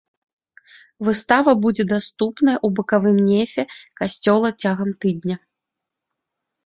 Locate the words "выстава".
1.09-1.51